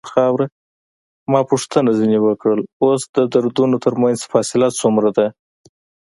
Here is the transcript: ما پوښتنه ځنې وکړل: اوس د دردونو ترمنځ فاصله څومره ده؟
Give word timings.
ما 1.31 1.39
پوښتنه 1.51 1.89
ځنې 1.99 2.19
وکړل: 2.21 2.59
اوس 2.83 3.01
د 3.15 3.17
دردونو 3.33 3.75
ترمنځ 3.85 4.17
فاصله 4.31 4.67
څومره 4.79 5.09
ده؟ 5.17 5.27